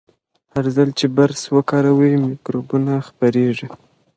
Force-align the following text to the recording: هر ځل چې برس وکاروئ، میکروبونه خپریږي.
هر 0.53 0.65
ځل 0.75 0.89
چې 0.99 1.05
برس 1.17 1.41
وکاروئ، 1.55 2.13
میکروبونه 2.27 2.93
خپریږي. 3.07 3.67